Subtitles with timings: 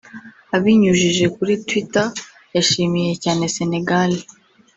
[0.55, 2.07] abinyujije kuri Twitter
[2.55, 4.11] yashimiye cyane Sénégal